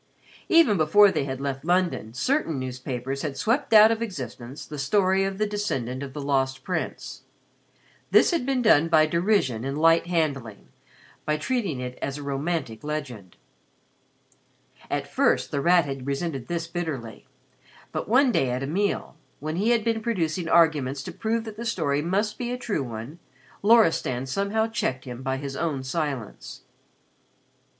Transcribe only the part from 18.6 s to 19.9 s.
a meal, when he had